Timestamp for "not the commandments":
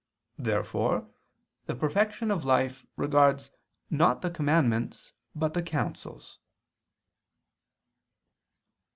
3.91-5.13